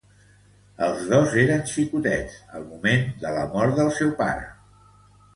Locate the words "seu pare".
3.99-4.49